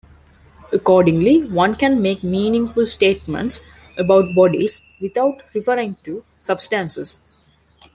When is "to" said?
6.05-6.25